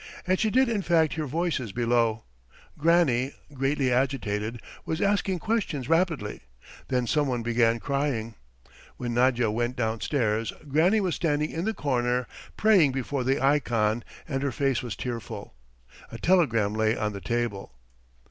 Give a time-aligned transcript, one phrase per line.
[0.25, 2.23] And she did in fact hear voices below;
[2.75, 6.41] Granny, greatly agitated, was asking questions rapidly.
[6.87, 8.33] Then some one began crying....
[8.97, 12.25] When Nadya went downstairs Granny was standing in the corner,
[12.57, 15.53] praying before the ikon and her face was tearful.
[16.11, 17.71] A telegram lay on the table.